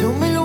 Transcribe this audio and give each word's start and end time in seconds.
Tell 0.00 0.14
me 0.14 0.39